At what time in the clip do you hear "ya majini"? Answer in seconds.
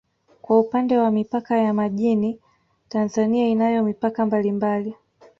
1.57-2.39